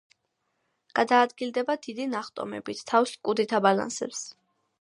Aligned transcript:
გადაადგილდება 0.99 1.75
დიდი 1.85 2.09
ნახტომებით, 2.15 2.83
თავს 2.93 3.15
კუდით 3.29 3.57
აბალანსებს. 3.59 4.29